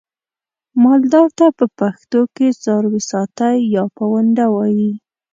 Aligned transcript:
مالدار 0.83 1.27
ته 1.37 1.45
په 1.57 1.65
پښتو 1.79 2.21
کې 2.35 2.47
څارويساتی 2.63 3.55
یا 3.75 3.83
پوونده 3.97 4.45
وایي. 4.55 4.91